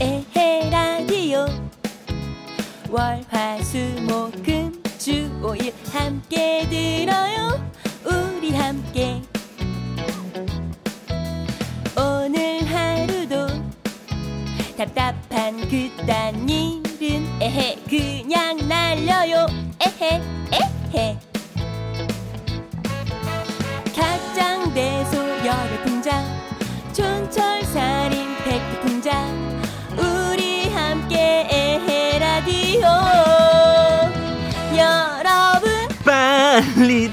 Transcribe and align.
에헤 0.00 0.70
라디오. 0.70 1.44
월화수목금 2.88 4.80
주오일 4.96 5.74
함께 5.92 6.68
들어요. 6.70 7.68
우리 8.04 8.52
함께. 8.54 9.20
오늘 11.96 12.64
하루도 12.64 13.48
답답한 14.76 15.68
그딴 15.68 16.48
일은 16.48 17.26
에헤 17.42 17.78
그냥 17.88 18.68
날려요. 18.68 19.48
에헤 19.80 20.22
에헤 20.94 21.17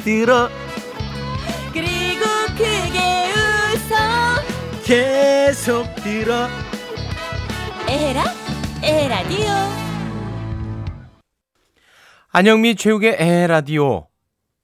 들어. 0.06 0.48
그리고 1.74 2.24
크게 2.56 3.34
웃어. 3.74 4.84
계속 4.84 5.96
들어. 5.96 6.48
에헤라 7.90 8.24
에헤라디오. 8.84 9.48
안영미 12.30 12.76
최욱의 12.76 13.16
에라디오 13.18 14.08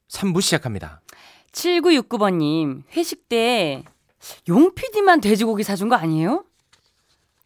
3부 0.09 0.41
시작합니다. 0.41 1.01
7969번님, 1.53 2.83
회식 2.95 3.27
때 3.27 3.83
용PD만 4.47 5.21
돼지고기 5.21 5.63
사준 5.63 5.89
거 5.89 5.95
아니에요? 5.95 6.45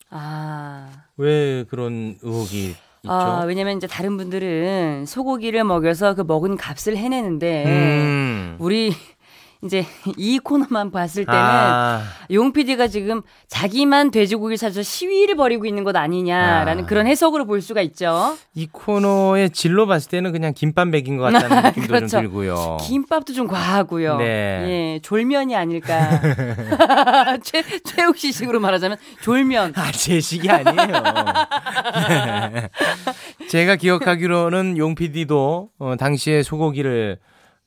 아. 0.10 1.06
왜 1.16 1.64
그런 1.70 2.18
의혹이 2.22 2.76
아, 3.08 3.44
왜냐면 3.46 3.78
이제 3.78 3.88
다른 3.88 4.18
분들은 4.18 5.06
소고기를 5.06 5.64
먹여서 5.64 6.16
그 6.16 6.22
먹은 6.22 6.58
값을 6.58 6.98
해내는데, 6.98 7.66
음. 7.66 8.56
우리 8.60 8.94
이제 9.66 9.86
이 10.18 10.40
코너만 10.40 10.92
봤을 10.92 11.26
때는 11.26 11.40
아, 11.40 12.04
용 12.32 12.54
PD가 12.54 12.88
지금 12.88 13.22
자기만 13.48 14.12
돼지고기를 14.12 14.58
사서 14.58 14.84
시위를 14.84 15.36
벌이고 15.36 15.66
있는 15.66 15.84
것 15.84 15.96
아니냐라는 15.96 16.84
아. 16.84 16.88
그런 16.88 17.08
해석으로 17.08 17.46
볼 17.46 17.62
수가 17.62 17.82
있죠. 17.82 18.38
이 18.54 18.68
코너의 18.72 19.50
질로 19.50 19.88
봤을 19.88 20.10
때는 20.12 20.32
그냥 20.32 20.54
김밥 20.54 20.88
먹인 20.88 21.18
것 21.18 21.32
같다는 21.32 21.64
느낌도 21.70 21.88
그렇죠. 21.88 22.08
좀 22.08 22.22
들고요. 22.22 22.78
김밥도 22.82 23.34
좀 23.34 23.48
과하고요. 23.48 24.18
네. 24.18 24.26
예, 24.96 25.00
졸면이 25.02 25.56
아닐까. 25.56 26.22
최, 27.44 27.64
최욱 27.84 28.18
씨 28.18 28.32
식으로 28.32 28.60
말하자면 28.60 28.98
졸면. 29.22 29.74
아, 29.76 29.92
제 29.92 30.20
식이 30.20 30.50
아니에요. 30.50 31.04
네. 32.08 32.70
제가 33.50 33.76
기억하기로는 33.76 34.78
용 34.78 34.96
PD도 34.96 35.70
어, 35.80 35.96
당시에 35.98 36.44
소고기를 36.44 37.18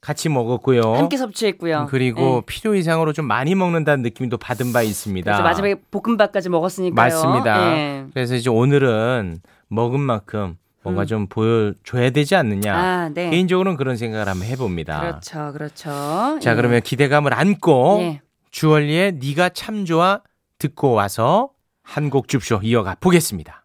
같이 0.01 0.29
먹었고요. 0.29 0.81
함께 0.95 1.17
섭취했고요. 1.17 1.87
그리고 1.91 2.37
예. 2.43 2.47
필요 2.47 2.75
이상으로 2.75 3.13
좀 3.13 3.25
많이 3.27 3.55
먹는다는 3.55 4.03
느낌도 4.03 4.39
받은 4.39 4.73
바 4.73 4.83
있습니다. 4.83 5.43
마지막에 5.43 5.77
볶음밥까지 5.91 6.49
먹었으니까요. 6.49 6.95
맞습니다. 7.15 7.77
예. 7.77 8.07
그래서 8.15 8.35
이제 8.37 8.49
오늘은 8.49 9.41
먹은 9.69 9.99
만큼 10.01 10.57
뭔가 10.85 11.03
음. 11.03 11.07
좀 11.07 11.27
보여줘야 11.27 12.11
되지 12.11 12.37
않느냐. 12.37 12.75
아, 12.75 13.09
네. 13.13 13.31
개인적으로는 13.31 13.77
그런 13.77 13.97
생각을 13.97 14.29
한번 14.29 14.47
해봅니다. 14.49 15.01
그렇죠, 15.01 15.53
그렇죠. 15.53 16.39
자, 16.41 16.53
예. 16.53 16.55
그러면 16.55 16.81
기대감을 16.81 17.35
안고 17.35 17.99
예. 18.01 18.21
주얼리의 18.51 19.15
네가 19.21 19.51
참 19.51 19.85
좋아 19.85 20.21
듣고 20.59 20.93
와서 20.93 21.51
한 21.83 22.11
곡 22.11 22.29
줍쇼 22.29 22.61
이어가 22.63 22.97
보겠습니다. 23.01 23.65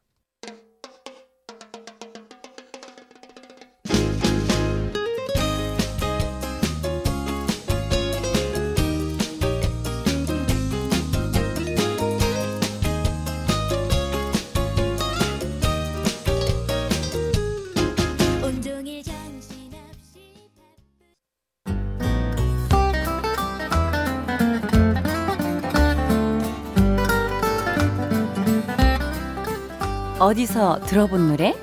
어디서 30.23 30.79
들어본 30.85 31.27
노래? 31.27 31.53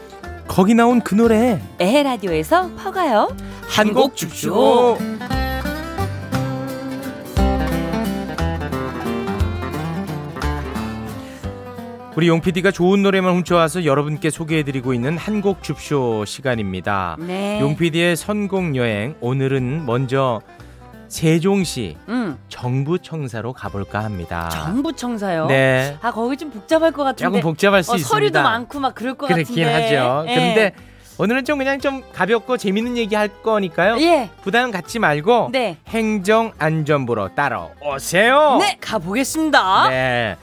거기 0.47 0.75
나온 0.75 1.01
그 1.01 1.15
노래 1.15 1.61
에헤 1.79 2.03
라디오에서 2.03 2.71
퍼가요. 2.77 3.35
한곡 3.69 4.17
줍쇼. 4.17 4.99
우리 12.17 12.29
용 12.29 12.43
PD가 12.43 12.71
좋은 12.71 13.03
노래만 13.03 13.35
훔쳐와서 13.37 13.87
여러분께 13.87 14.29
소개해드리고 14.29 14.93
있는 14.93 15.17
한곡 15.17 15.63
줍쇼 15.63 16.27
시간입니다. 16.27 17.17
네. 17.19 17.59
용 17.61 17.77
PD의 17.77 18.15
선곡 18.15 18.77
여행 18.77 19.15
오늘은 19.21 19.87
먼저 19.87 20.43
세종시 21.11 21.97
음, 22.09 22.39
정부청사로 22.49 23.53
가볼까 23.53 24.03
합니다. 24.05 24.49
정부 24.49 24.93
청사요. 24.95 25.47
네. 25.47 25.99
아 26.01 26.11
거기 26.13 26.37
좀 26.37 26.51
복잡할 26.51 26.93
것 26.93 27.03
같은데. 27.05 27.25
조금 27.25 27.41
복잡할 27.41 27.83
수 27.83 27.93
어, 27.93 27.97
있습니다. 27.97 28.09
서류도 28.09 28.43
많고 28.43 28.79
막 28.81 28.95
그럴 28.95 29.15
것 29.15 29.27
그렇긴 29.27 29.45
같은데. 29.45 29.73
하죠. 29.97 30.25
예. 30.29 30.35
그런데 30.35 30.73
오늘은 31.19 31.45
좀 31.45 31.59
그냥 31.59 31.81
좀 31.81 32.03
가볍고 32.15 32.57
재밌는 32.57 32.97
얘기 32.97 33.15
할 33.17 33.29
거니까요. 33.43 34.01
예. 34.01 34.31
부담 34.43 34.71
갖지 34.71 35.01
말고 35.01 35.51
네. 35.53 35.77
행정안전부로 35.89 37.35
따라오세요. 37.35 38.59
네, 38.61 38.79
가보겠습니다. 38.81 39.89
네. 39.91 40.37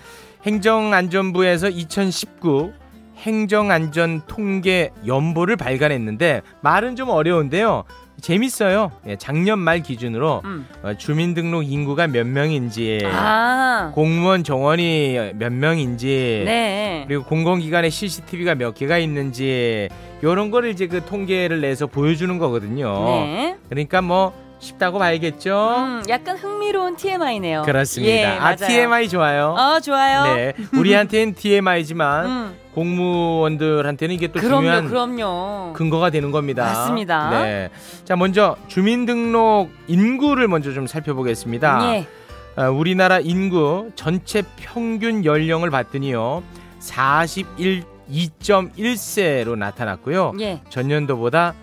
행정안전부에서 0.45 1.69
2019 1.69 2.73
행정안전 3.17 4.21
통계 4.27 4.91
연보를 5.07 5.55
발간했는데 5.55 6.41
말은 6.61 6.95
좀 6.97 7.09
어려운데요. 7.09 7.83
재밌어요. 8.21 8.91
예, 9.05 9.15
작년 9.15 9.59
말 9.59 9.81
기준으로 9.81 10.41
음. 10.45 10.67
어, 10.83 10.93
주민등록 10.95 11.71
인구가 11.71 12.07
몇 12.07 12.25
명인지, 12.25 12.99
아. 13.05 13.91
공무원 13.93 14.43
정원이 14.43 15.33
몇 15.35 15.53
명인지, 15.53 16.43
네. 16.45 17.05
그리고 17.07 17.23
공공기관에 17.23 17.89
CCTV가 17.89 18.55
몇 18.55 18.73
개가 18.73 18.97
있는지 18.97 19.89
이런 20.21 20.51
거를 20.51 20.71
이제 20.71 20.87
그 20.87 21.05
통계를 21.05 21.61
내서 21.61 21.87
보여주는 21.87 22.37
거거든요. 22.37 23.05
네. 23.05 23.57
그러니까 23.69 24.01
뭐 24.01 24.33
쉽다고 24.59 24.99
봐야겠죠. 24.99 25.75
음, 25.77 26.03
약간 26.09 26.37
흥미로운 26.37 26.95
TMI네요. 26.95 27.63
그렇습니다. 27.63 28.13
예, 28.13 28.25
아. 28.25 28.55
TMI 28.55 29.09
좋아요. 29.09 29.55
어, 29.57 29.79
좋아요. 29.79 30.35
네, 30.35 30.53
우리한테는 30.73 31.33
TMI지만 31.35 32.25
음. 32.25 32.55
공무원들한테는 32.73 34.15
이게 34.15 34.27
또 34.27 34.39
그럼요, 34.39 34.61
중요한 34.61 34.87
그럼요. 34.87 35.73
근거가 35.73 36.09
되는 36.09 36.31
겁니다. 36.31 36.63
맞습니다. 36.65 37.29
네. 37.31 37.69
자, 38.05 38.15
먼저 38.15 38.55
주민등록 38.67 39.69
인구를 39.87 40.47
먼저 40.47 40.73
좀 40.73 40.87
살펴보겠습니다. 40.87 41.93
예. 41.95 42.07
어, 42.55 42.71
우리나라 42.71 43.19
인구 43.19 43.91
전체 43.95 44.41
평균 44.57 45.25
연령을 45.25 45.69
봤더니요. 45.69 46.41
41.1세로 46.79 49.57
나타났고요. 49.57 50.33
예. 50.39 50.61
전년도보다 50.69 51.53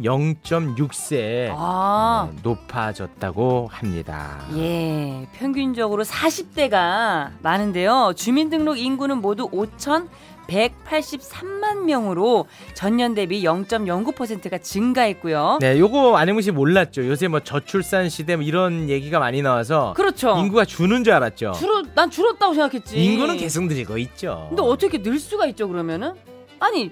0.6세 0.00 1.52
아. 1.56 2.28
높아졌다고 2.42 3.68
합니다. 3.72 4.40
예, 4.56 5.26
평균적으로 5.34 6.02
40대가 6.04 7.30
많은데요. 7.42 8.12
주민등록 8.16 8.78
인구는 8.78 9.18
모두 9.18 9.48
5,183만 9.50 11.84
명으로 11.84 12.46
전년 12.74 13.14
대비 13.14 13.42
0.09%가 13.44 14.58
증가했고요. 14.58 15.58
네, 15.60 15.78
요거 15.78 16.16
안혜무 16.16 16.42
씨 16.42 16.50
몰랐죠. 16.50 17.06
요새 17.06 17.28
뭐 17.28 17.38
저출산 17.40 18.08
시대 18.08 18.34
뭐 18.36 18.44
이런 18.44 18.88
얘기가 18.88 19.18
많이 19.20 19.42
나와서 19.42 19.92
그렇죠. 19.94 20.36
인구가 20.38 20.64
주는 20.64 21.04
줄 21.04 21.12
알았죠. 21.12 21.52
줄어, 21.52 21.82
난 21.94 22.10
줄었다고 22.10 22.54
생각했지. 22.54 22.96
인구는 23.02 23.36
계속 23.36 23.64
늘고 23.66 23.98
있죠. 23.98 24.46
근데 24.48 24.62
어떻게 24.62 25.02
늘 25.02 25.18
수가 25.18 25.46
있죠, 25.46 25.68
그러면은? 25.68 26.12
아니, 26.60 26.90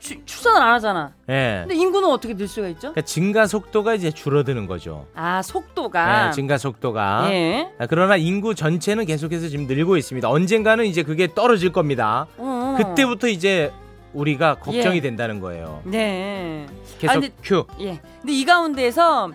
주- 0.00 0.24
출산을 0.24 0.62
안 0.62 0.74
하잖아. 0.74 1.12
예. 1.28 1.64
근데 1.66 1.74
인구는 1.74 2.08
어떻게 2.08 2.34
늘 2.34 2.46
수가 2.48 2.68
있죠? 2.68 2.80
그러니까 2.92 3.02
증가 3.02 3.46
속도가 3.46 3.94
이제 3.94 4.10
줄어드는 4.10 4.66
거죠. 4.66 5.06
아, 5.14 5.42
속도가. 5.42 6.26
네, 6.26 6.30
증가 6.32 6.56
속도가. 6.58 7.28
예. 7.32 7.68
아, 7.78 7.86
그러나 7.86 8.16
인구 8.16 8.54
전체는 8.54 9.06
계속해서 9.06 9.48
지금 9.48 9.66
늘고 9.66 9.96
있습니다. 9.96 10.28
언젠가는 10.30 10.84
이제 10.86 11.02
그게 11.02 11.28
떨어질 11.34 11.72
겁니다. 11.72 12.26
어. 12.36 12.76
그때부터 12.78 13.28
이제 13.28 13.72
우리가 14.14 14.54
걱정이 14.56 14.96
예. 14.96 15.00
된다는 15.00 15.40
거예요. 15.40 15.82
네. 15.84 16.66
계속 16.98 17.10
아, 17.10 17.20
근데- 17.20 17.34
큐. 17.42 17.66
예. 17.80 18.00
근데 18.20 18.32
이 18.32 18.44
가운데에서 18.44 19.30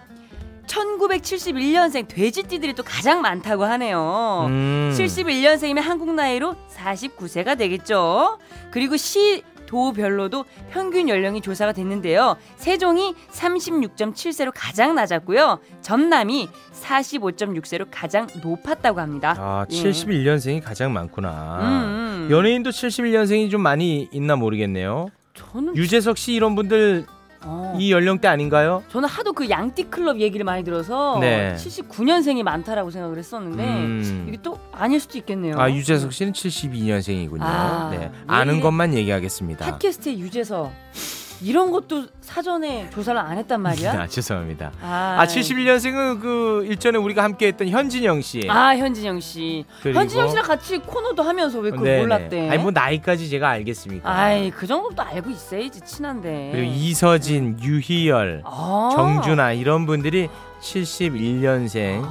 1971년생 0.68 2.08
돼지띠들이 2.08 2.74
또 2.74 2.84
가장 2.84 3.22
많다고 3.22 3.66
하네요. 3.66 4.46
음. 4.48 4.92
71년생이면 4.96 5.82
한국 5.82 6.14
나이로 6.14 6.56
49세가 6.76 7.58
되겠죠. 7.58 8.38
그리고 8.72 8.96
시 8.98 9.44
도별로도 9.74 10.46
평균 10.70 11.10
연령이 11.10 11.42
조사가 11.42 11.74
됐는데요. 11.74 12.38
세종이 12.58 13.16
36.7세로 13.32 14.52
가장 14.54 14.94
낮았고요. 14.94 15.60
전남이 15.82 16.48
45.6세로 16.74 17.88
가장 17.90 18.28
높았다고 18.44 19.02
합니다. 19.02 19.36
아, 19.36 19.66
예. 19.72 19.76
71년생이 19.76 20.62
가장 20.64 20.94
많구나. 20.94 21.58
음, 21.62 21.66
음. 21.66 22.28
연예인도 22.30 22.70
71년생이 22.70 23.50
좀 23.50 23.62
많이 23.62 24.08
있나 24.12 24.36
모르겠네요. 24.36 25.08
저는 25.34 25.76
유재석 25.76 26.20
씨 26.20 26.34
이런 26.34 26.54
분들 26.54 27.08
어, 27.46 27.78
이 27.80 27.92
연령대 27.92 28.28
아닌가요? 28.28 28.84
저는 28.90 29.08
하도 29.08 29.34
그 29.34 29.50
양띠 29.50 29.84
클럽 29.90 30.20
얘기를 30.20 30.44
많이 30.44 30.64
들어서 30.64 31.18
네. 31.20 31.56
79년생이 31.56 32.44
많다라고 32.44 32.90
생각을 32.92 33.18
했었는데 33.18 33.64
음. 33.64 34.26
이게 34.28 34.38
또 34.42 34.60
아닐 34.72 35.00
수도 35.00 35.18
있겠네요. 35.18 35.60
아, 35.60 35.72
유재석 35.72 36.14
씨는 36.14 36.34
72년생이군요. 36.34 37.42
아, 37.42 37.90
네. 37.92 38.12
아는 38.28 38.58
예. 38.58 38.60
것만 38.62 38.94
얘기하겠습니다. 38.94 39.66
팟캐스트의 39.66 40.20
유재석 40.20 40.72
이런 41.44 41.72
것도 41.72 42.06
사전에 42.22 42.90
조사를 42.92 43.20
안 43.20 43.38
했단 43.38 43.62
말이야? 43.62 43.94
아, 44.02 44.08
죄송합니다. 44.08 44.72
아, 44.82 45.18
아, 45.20 45.26
71년생은 45.26 46.22
그 46.22 46.66
일전에 46.68 46.98
우리가 46.98 47.24
함께 47.24 47.48
했던 47.48 47.68
현진영 47.68 48.22
씨. 48.22 48.48
아 48.50 48.76
현진영 48.76 49.20
씨. 49.20 49.66
그리고- 49.82 50.00
현진영 50.00 50.30
씨랑 50.30 50.46
같이 50.46 50.78
코너도 50.80 51.22
하면서 51.22 51.60
왜 51.60 51.72
그걸 51.72 51.86
네네. 51.86 52.02
몰랐대? 52.02 52.50
아니 52.50 52.62
뭐 52.64 52.72
나이까지 52.72 53.30
제가 53.30 53.50
알겠습니까? 53.50 54.10
아이 54.10 54.50
그 54.52 54.66
정도도 54.66 55.02
알고 55.02 55.30
있어야지 55.30 55.82
친한데. 55.82 56.50
그리고 56.54 56.72
이서진, 56.74 57.60
유희열, 57.62 58.44
아, 58.46 58.90
정준하 58.96 59.52
이런 59.54 59.86
분들이 59.86 60.30
71년생 60.62 62.08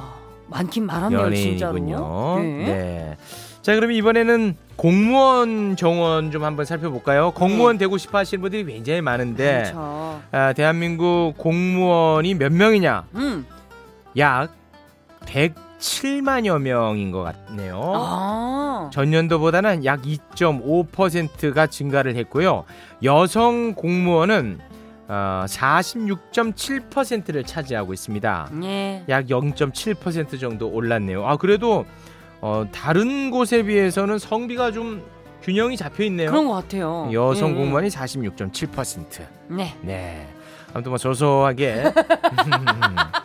많긴 0.47 0.85
많았네요 0.85 1.33
진짜로. 1.33 1.77
연예인이군요. 1.79 2.39
네. 2.39 2.65
네. 2.65 3.17
자, 3.63 3.73
그럼 3.75 3.91
이번에는 3.93 4.55
공무원 4.75 5.77
정원 5.77 6.31
좀 6.31 6.43
한번 6.43 6.65
살펴볼까요? 6.65 7.31
공무원 7.31 7.77
되고 7.77 7.97
싶어 7.97 8.17
하시는 8.17 8.41
분들이 8.41 8.65
굉장히 8.65 8.99
많은데 8.99 9.45
네. 9.45 9.61
그렇죠. 9.63 10.21
아, 10.31 10.51
대한민국 10.51 11.35
공무원이 11.37 12.33
몇 12.35 12.51
명이냐? 12.51 13.05
음. 13.15 13.45
약 14.17 14.49
107만여 15.21 16.59
명인 16.59 17.11
것 17.11 17.23
같네요. 17.23 17.81
아. 17.95 18.89
전년도보다는 18.91 19.85
약 19.85 20.01
2.5%가 20.01 21.67
증가를 21.67 22.17
했고요. 22.17 22.65
여성 23.01 23.75
공무원은 23.75 24.59
어, 25.07 25.45
46.7%를 25.47 27.45
차지하고 27.45 27.93
있습니다. 27.93 28.49
예. 28.63 29.05
약0.7% 29.07 30.37
정도 30.37 30.67
올랐네요. 30.69 31.25
아 31.25 31.37
그래도 31.37 31.85
어, 32.45 32.65
다른 32.73 33.31
곳에 33.31 33.63
비해서는 33.63 34.19
성비가 34.19 34.73
좀 34.73 35.01
균형이 35.43 35.77
잡혀 35.77 36.03
있네요. 36.03 36.29
그런 36.29 36.45
것 36.45 36.51
같아요. 36.55 37.09
여성 37.13 37.51
예. 37.51 37.53
공무원이 37.53 37.87
46.7%. 37.87 39.25
네. 39.47 39.73
네. 39.79 40.27
아무튼 40.73 40.91
뭐 40.91 40.97
소소하게 40.97 41.85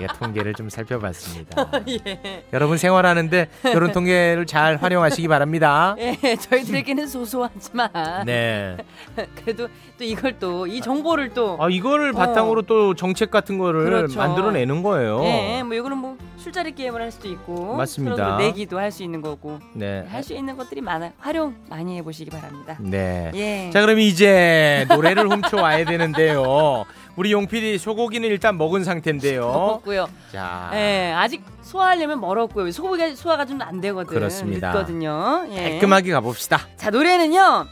우리가 0.00 0.14
통계를 0.14 0.54
좀 0.54 0.68
살펴봤습니다. 0.68 1.70
예. 1.88 2.44
여러분 2.52 2.78
생활하는데 2.78 3.48
이런 3.64 3.92
통계를 3.92 4.46
잘 4.46 4.76
활용하시기 4.76 5.28
바랍니다. 5.28 5.94
예, 5.98 6.16
저희들에게는 6.36 7.06
소소하지만 7.06 7.90
네. 8.26 8.76
그래도 9.36 9.68
또 9.98 10.04
이걸 10.04 10.38
또 10.38 10.66
이 10.66 10.80
정보를 10.80 11.30
또 11.30 11.56
아 11.60 11.68
이거를 11.68 12.12
바탕으로 12.12 12.62
또 12.62 12.94
정책 12.94 13.30
같은 13.30 13.58
거를 13.58 13.80
어. 13.80 13.84
그렇죠. 13.84 14.18
만들어내는 14.18 14.82
거예요. 14.82 15.22
예, 15.24 15.62
뭐 15.62 15.74
이거는 15.74 15.96
뭐 15.98 16.16
술자리 16.36 16.74
게임을 16.74 17.00
할 17.00 17.10
수도 17.12 17.28
있고 17.28 17.74
맞습니다. 17.76 18.36
내기도 18.38 18.78
할 18.78 18.90
수 18.90 19.02
있는 19.04 19.20
거고 19.20 19.58
네. 19.74 20.04
할 20.10 20.22
수 20.22 20.32
있는 20.34 20.56
것들이 20.56 20.80
많아 20.80 21.12
활용 21.18 21.54
많이 21.68 21.96
해보시기 21.98 22.30
바랍니다. 22.30 22.76
네. 22.80 23.30
예. 23.34 23.70
자 23.72 23.80
그럼 23.80 23.98
이제 24.00 24.84
노래를 24.88 25.28
훔쳐와야 25.30 25.84
되는데요. 25.84 26.84
우리 27.20 27.32
용 27.32 27.46
PD 27.46 27.76
소고기는 27.76 28.26
일단 28.26 28.56
먹은 28.56 28.82
상태인데요. 28.82 29.42
먹었고요. 29.52 30.08
자 30.32 30.70
예, 30.72 31.12
아직 31.14 31.42
소화하려면 31.60 32.18
멀었고요. 32.18 32.70
소고기가 32.70 33.14
소화가 33.14 33.44
좀 33.44 33.60
안 33.60 33.78
되거든. 33.82 34.06
그렇습니다. 34.14 34.68
늦거든요. 34.72 35.46
예. 35.50 35.72
깔끔하게 35.72 36.12
가봅시다. 36.12 36.66
자 36.76 36.88
노래는요. 36.88 37.66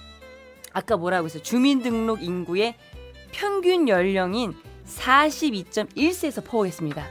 아까 0.75 0.97
뭐라고 0.99 1.25
했어요? 1.25 1.43
주민등록 1.43 2.23
인구의 2.23 2.75
평균 3.33 3.89
연령인 3.89 4.53
42.1세에서 4.87 6.45
포함했습니다. 6.45 7.07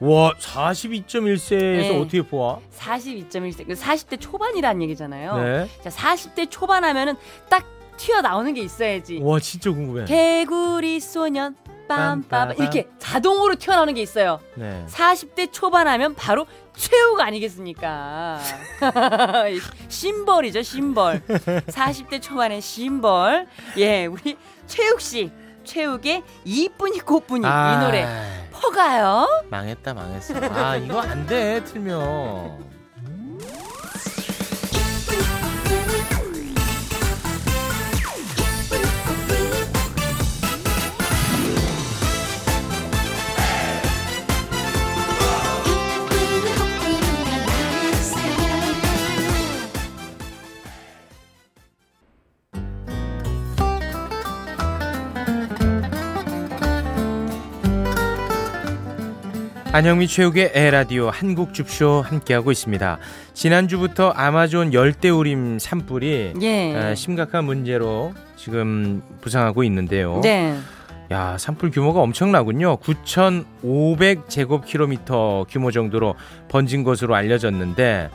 와 0.00 0.32
42.1세에서 0.40 1.50
네. 1.90 2.00
어떻게 2.00 2.22
보아? 2.22 2.58
42.1세. 2.74 3.66
그 3.66 3.74
40대 3.74 4.18
초반이라는 4.18 4.80
얘기잖아요. 4.80 5.36
네. 5.36 5.68
자, 5.84 5.90
40대 5.90 6.50
초반 6.50 6.84
하면은 6.84 7.16
딱 7.50 7.66
튀어나오는 7.98 8.54
게 8.54 8.62
있어야지. 8.62 9.20
와 9.22 9.38
진짜 9.38 9.70
궁금해. 9.70 10.06
개구리 10.06 10.98
소년 11.00 11.54
빰빰 11.96 12.58
이렇게 12.58 12.88
자동으로 12.98 13.54
튀어나오는 13.56 13.92
게 13.94 14.00
있어요. 14.02 14.40
네. 14.54 14.84
40대 14.88 15.52
초반 15.52 15.88
하면 15.88 16.14
바로 16.14 16.46
최욱 16.76 17.20
아니겠습니까? 17.20 18.38
심벌이죠, 19.88 20.62
심벌. 20.62 21.20
40대 21.66 22.20
초반의 22.22 22.60
심벌. 22.60 23.46
예, 23.78 24.06
우리 24.06 24.36
최욱 24.66 25.00
씨. 25.00 25.30
최욱의 25.64 26.24
이쁜이 26.44 26.98
꽃분이 27.00 27.46
아, 27.46 27.74
이 27.80 27.84
노래 27.84 28.04
퍼가요. 28.50 29.44
망했다 29.48 29.94
망했어. 29.94 30.34
아 30.52 30.76
이거 30.76 31.00
안 31.00 31.24
돼 31.26 31.62
틀면. 31.64 32.81
안영미 59.74 60.06
최욱의 60.06 60.52
에라디오 60.54 61.08
한국 61.08 61.54
줍쇼 61.54 62.02
함께하고 62.02 62.52
있습니다. 62.52 62.98
지난주부터 63.32 64.10
아마존 64.10 64.74
열대우림 64.74 65.58
산불이 65.58 66.34
예. 66.42 66.76
아, 66.76 66.94
심각한 66.94 67.46
문제로 67.46 68.12
지금 68.36 69.00
부상하고 69.22 69.64
있는데요. 69.64 70.20
네. 70.22 70.54
야, 71.10 71.38
산불 71.38 71.70
규모가 71.70 72.00
엄청나군요. 72.00 72.76
9,500제곱킬로미터 72.76 75.46
규모 75.48 75.70
정도로 75.70 76.16
번진 76.48 76.84
것으로 76.84 77.14
알려졌는데 77.14 78.10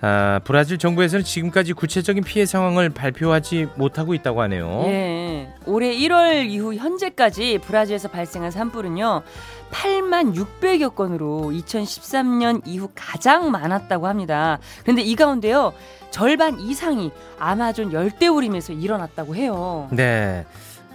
아, 0.00 0.40
브라질 0.44 0.78
정부에서는 0.78 1.24
지금까지 1.24 1.72
구체적인 1.72 2.22
피해 2.22 2.46
상황을 2.46 2.90
발표하지 2.90 3.68
못하고 3.76 4.14
있다고 4.14 4.42
하네요. 4.42 4.84
예. 4.86 5.48
올해 5.66 5.92
1월 5.94 6.48
이후 6.48 6.74
현재까지 6.74 7.58
브라질에서 7.64 8.08
발생한 8.08 8.50
산불은요. 8.50 9.22
8만 9.70 10.34
600여 10.34 10.94
건으로 10.94 11.50
2013년 11.52 12.62
이후 12.64 12.88
가장 12.94 13.50
많았다고 13.50 14.06
합니다. 14.06 14.58
그런데 14.82 15.02
이 15.02 15.16
가운데요. 15.16 15.72
절반 16.10 16.58
이상이 16.60 17.10
아마존 17.38 17.92
열대우림에서 17.92 18.72
일어났다고 18.72 19.34
해요. 19.34 19.88
네. 19.90 20.46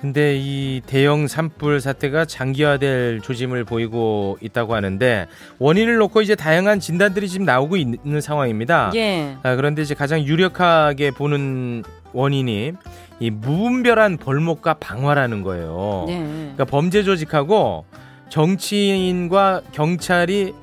근데 0.04 0.36
이 0.38 0.82
대형 0.86 1.28
산불 1.28 1.80
사태가 1.80 2.26
장기화될 2.26 3.22
조짐을 3.22 3.64
보이고 3.64 4.38
있다고 4.42 4.76
하는데 4.76 5.28
원인을 5.60 5.96
놓고 5.96 6.22
이제 6.22 6.36
다양한 6.36 6.82
진단들이 6.82 7.30
지금 7.30 7.46
나오고 7.46 7.78
있는 7.78 8.20
상황입니다. 8.20 8.92
예. 8.96 9.38
아, 9.44 9.56
그런데 9.56 9.82
이제 9.82 9.96
가장 9.96 10.20
유력하게 10.20 11.12
보는 11.12 11.84
원인이 12.12 12.74
이 13.22 13.30
무분별한 13.30 14.18
벌목과 14.18 14.74
방화라는 14.74 15.42
거예요. 15.42 16.04
네. 16.06 16.18
그러니까 16.20 16.66
범죄 16.66 17.04
조직하고 17.04 17.86
정치인과 18.28 19.62
경찰이 19.72 20.54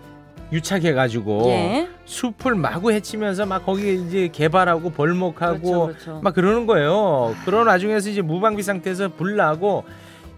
유착해가지고 0.52 1.44
예. 1.46 1.88
숲을 2.04 2.54
마구 2.56 2.90
헤치면서 2.92 3.46
막 3.46 3.64
거기 3.64 3.94
이제 3.94 4.28
개발하고 4.32 4.90
벌목하고 4.90 5.60
그렇죠, 5.60 5.86
그렇죠. 5.86 6.20
막 6.22 6.34
그러는 6.34 6.66
거예요. 6.66 7.34
그런 7.44 7.66
와중에서 7.68 8.10
이제 8.10 8.20
무방비 8.22 8.62
상태에서 8.62 9.08
불 9.10 9.36
나고 9.36 9.84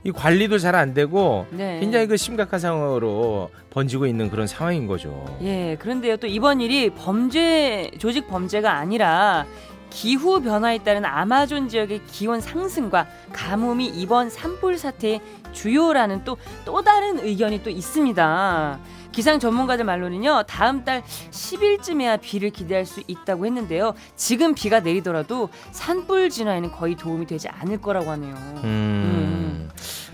이 0.05 0.11
관리도 0.11 0.59
잘 0.59 0.75
안 0.75 0.93
되고 0.95 1.47
네. 1.51 1.79
굉장히 1.81 2.07
그 2.07 2.17
심각한 2.17 2.59
상황으로 2.59 3.51
번지고 3.71 4.07
있는 4.07 4.29
그런 4.31 4.47
상황인 4.47 4.87
거죠. 4.87 5.25
예, 5.43 5.77
그런데요 5.79 6.17
또 6.17 6.27
이번 6.27 6.61
일이 6.61 6.91
범죄 6.91 7.91
조직 7.99 8.27
범죄가 8.29 8.73
아니라 8.77 9.47
기후 9.91 10.41
변화에 10.43 10.79
따른 10.79 11.05
아마존 11.05 11.69
지역의 11.69 12.03
기온 12.07 12.41
상승과 12.41 13.07
가뭄이 13.33 13.87
이번 13.87 14.29
산불 14.31 14.77
사태의 14.79 15.21
주요라는 15.53 16.25
또 16.25 16.37
또 16.65 16.81
다른 16.83 17.19
의견이 17.19 17.63
또 17.63 17.71
있습니다. 17.71 18.79
기상 19.13 19.39
전문가들 19.39 19.85
말로는요, 19.85 20.45
다음 20.49 20.85
달 20.85 21.03
10일쯤에야 21.31 22.21
비를 22.21 22.51
기대할 22.51 22.87
수 22.87 23.03
있다고 23.07 23.47
했는데요. 23.47 23.95
지금 24.17 24.55
비가 24.55 24.81
내리더라도 24.81 25.51
산불 25.71 26.31
진화에는 26.31 26.73
거의 26.73 26.97
도움이 26.97 27.27
되지 27.27 27.49
않을 27.49 27.81
거라고 27.81 28.11
하네요. 28.13 28.35
음. 28.65 29.69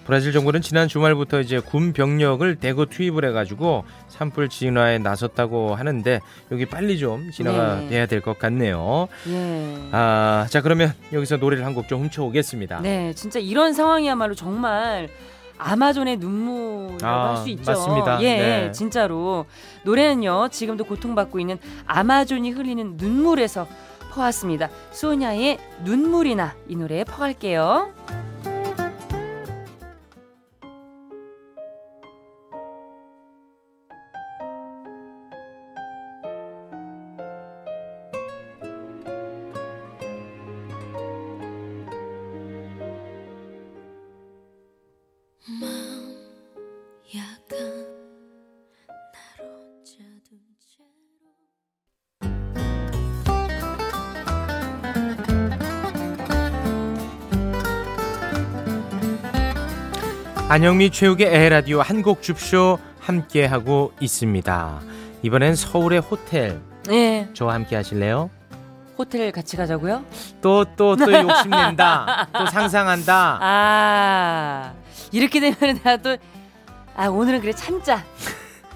브라질 0.05 0.33
정부는 0.33 0.62
지난 0.62 0.88
주말부터 0.88 1.40
이제 1.40 1.61
군 1.61 1.93
병력을 1.93 2.57
대거 2.57 2.87
투입을 2.87 3.26
해가지고 3.26 3.85
산불 4.09 4.49
진화에 4.49 4.99
나섰다고 4.99 5.75
하는데 5.75 6.21
여기 6.50 6.64
빨리 6.64 6.99
좀 6.99 7.31
진화가 7.31 7.81
네. 7.81 7.88
돼야 7.88 8.07
될 8.07 8.23
것 8.23 8.38
같네요. 8.38 9.09
예. 9.28 9.76
아, 9.93 10.47
자 10.49 10.62
그러면 10.62 10.95
여기서 11.12 11.37
노래를 11.37 11.64
한 11.67 11.75
곡 11.75 11.88
좀 11.88 12.02
훔쳐오겠습니다. 12.05 12.81
네, 12.81 13.12
진짜 13.14 13.38
이런 13.38 13.75
상황이야말로 13.75 14.35
정말 14.35 15.09
아마존의 15.59 16.17
눈물이라고 16.19 17.07
아, 17.07 17.31
할수 17.31 17.49
있죠. 17.50 17.71
맞습니다. 17.73 18.23
예, 18.23 18.37
네. 18.38 18.73
진짜로 18.73 19.47
노래는요 19.85 20.49
지금도 20.49 20.85
고통받고 20.85 21.41
있는 21.41 21.59
아마존이 21.87 22.50
흘리는 22.50 22.97
눈물에서 22.97 23.67
퍼왔습니다. 24.12 24.71
소냐의 24.91 25.59
눈물이나 25.85 26.55
이 26.69 26.77
노래에 26.77 27.05
퍼갈게요. 27.05 27.93
안영미 60.49 60.90
최욱의 60.90 61.26
에라디오 61.26 61.83
한 61.83 62.02
곡 62.02 62.23
줍쇼 62.23 62.78
함께 63.00 63.45
하고 63.45 63.93
있습니다. 64.00 64.81
이번엔 65.23 65.55
서울의 65.57 66.00
호텔 66.00 66.61
예, 66.90 67.28
저와 67.35 67.55
함께 67.55 67.76
하실래요? 67.76 68.31
호텔 68.97 69.31
같이 69.31 69.57
가자고요? 69.57 70.05
또 70.40 70.64
또 70.76 70.97
또 70.97 71.05
욕심낸다. 71.12 72.28
또 72.33 72.47
상상한다. 72.47 73.38
아, 73.40 74.73
이렇게 75.12 75.40
되면 75.40 75.57
내가 75.76 75.97
또 75.99 76.17
아, 76.97 77.07
오늘은 77.09 77.40
그래 77.40 77.52
참자. 77.52 78.02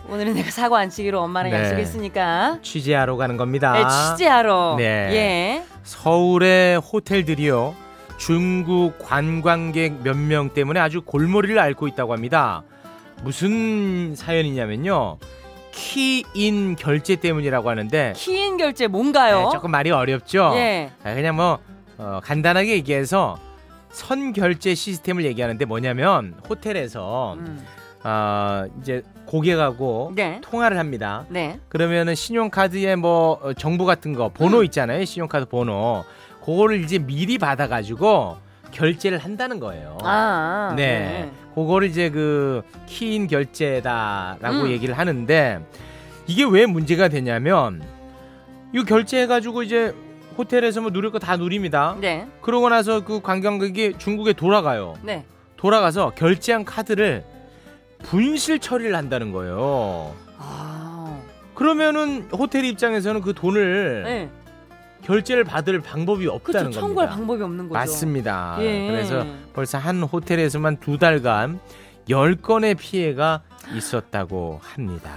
오늘은 0.08 0.34
내가 0.34 0.50
사고 0.50 0.76
안 0.76 0.90
치기로 0.90 1.20
엄마랑 1.20 1.50
네. 1.52 1.58
약속했으니까. 1.58 2.58
취재하러 2.62 3.16
가는 3.16 3.36
겁니다. 3.36 3.72
네, 3.72 3.84
취재하러. 4.16 4.74
네. 4.76 4.84
예. 5.12 5.64
서울의 5.84 6.80
호텔들이요. 6.80 7.74
중국 8.26 8.98
관광객 9.00 10.04
몇 10.04 10.16
명 10.16 10.50
때문에 10.50 10.78
아주 10.78 11.02
골머리를 11.02 11.58
앓고 11.58 11.88
있다고 11.88 12.12
합니다. 12.12 12.62
무슨 13.24 14.14
사연이냐면요. 14.14 15.18
키인 15.72 16.76
결제 16.76 17.16
때문이라고 17.16 17.68
하는데 17.68 18.12
키인 18.14 18.58
결제 18.58 18.86
뭔가요? 18.86 19.38
네, 19.38 19.48
조금 19.52 19.72
말이 19.72 19.90
어렵죠. 19.90 20.52
예. 20.54 20.92
아, 21.02 21.14
그냥 21.14 21.34
뭐 21.34 21.58
어, 21.98 22.20
간단하게 22.22 22.74
얘기해서 22.74 23.38
선 23.90 24.32
결제 24.32 24.76
시스템을 24.76 25.24
얘기하는데 25.24 25.64
뭐냐면 25.64 26.34
호텔에서 26.48 27.34
음. 27.40 27.66
아, 28.04 28.66
이제 28.80 29.02
고객하고 29.26 30.12
네. 30.14 30.40
통화를 30.42 30.78
합니다. 30.78 31.24
네. 31.28 31.58
그러면은 31.68 32.14
신용카드에 32.14 32.94
뭐 32.96 33.40
어, 33.42 33.52
정보 33.54 33.84
같은 33.84 34.12
거 34.12 34.28
번호 34.28 34.58
음. 34.58 34.64
있잖아요. 34.66 35.04
신용카드 35.04 35.46
번호. 35.46 36.04
그거를 36.44 36.80
이제 36.82 36.98
미리 36.98 37.38
받아가지고 37.38 38.36
결제를 38.72 39.18
한다는 39.18 39.60
거예요. 39.60 39.98
아. 40.02 40.72
네. 40.76 41.30
그거를 41.54 41.88
이제 41.88 42.10
그 42.10 42.62
키인 42.86 43.26
결제다라고 43.26 44.62
음. 44.62 44.70
얘기를 44.70 44.96
하는데 44.96 45.60
이게 46.26 46.44
왜 46.44 46.66
문제가 46.66 47.08
되냐면 47.08 47.82
이거 48.72 48.84
결제해가지고 48.84 49.62
이제 49.64 49.94
호텔에서 50.38 50.80
뭐 50.80 50.90
누릴 50.90 51.10
거 51.10 51.18
다 51.18 51.36
누립니다. 51.36 51.94
네. 52.00 52.26
그러고 52.40 52.70
나서 52.70 53.04
그 53.04 53.20
관광객이 53.20 53.94
중국에 53.98 54.32
돌아가요. 54.32 54.94
네. 55.02 55.26
돌아가서 55.56 56.12
결제한 56.16 56.64
카드를 56.64 57.24
분실 58.02 58.58
처리를 58.58 58.96
한다는 58.96 59.30
거예요. 59.30 60.14
아. 60.38 61.20
그러면은 61.54 62.28
호텔 62.32 62.64
입장에서는 62.64 63.20
그 63.20 63.34
돈을 63.34 64.02
네. 64.04 64.30
결제를 65.02 65.44
받을 65.44 65.80
방법이 65.80 66.24
그렇죠. 66.24 66.36
없다는 66.36 66.70
청구할 66.72 67.08
겁니다. 67.08 67.16
방법이 67.16 67.42
없는 67.42 67.68
거죠. 67.68 67.74
맞습니다. 67.78 68.56
예. 68.60 68.86
그래서 68.86 69.26
벌써 69.52 69.78
한 69.78 70.02
호텔에서만 70.02 70.78
두 70.78 70.98
달간 70.98 71.60
10건의 72.08 72.76
피해가 72.78 73.42
있었다고 73.74 74.60
합니다. 74.62 75.10